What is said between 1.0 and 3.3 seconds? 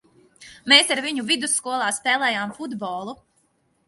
viņu vidusskolā spēlējām futbolu.